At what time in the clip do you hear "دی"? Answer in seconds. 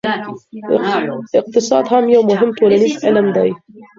3.35-3.49